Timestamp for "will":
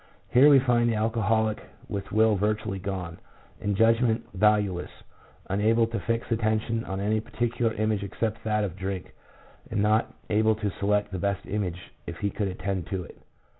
2.11-2.35